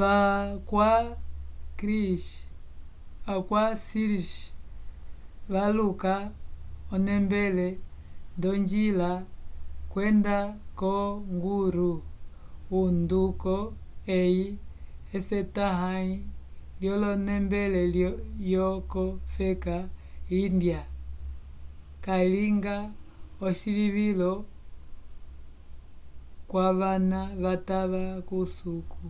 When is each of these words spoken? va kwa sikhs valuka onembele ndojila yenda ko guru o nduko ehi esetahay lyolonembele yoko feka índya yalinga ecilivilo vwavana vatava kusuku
va 0.00 0.56
kwa 3.48 3.76
sikhs 3.86 4.30
valuka 5.52 6.14
onembele 6.94 7.66
ndojila 8.36 9.10
yenda 9.94 10.38
ko 10.80 10.94
guru 11.44 11.92
o 12.76 12.78
nduko 12.98 13.56
ehi 14.18 14.44
esetahay 15.16 16.08
lyolonembele 16.80 17.80
yoko 18.52 19.04
feka 19.34 19.76
índya 20.42 20.80
yalinga 22.04 22.76
ecilivilo 23.48 24.32
vwavana 26.50 27.20
vatava 27.42 28.04
kusuku 28.28 29.02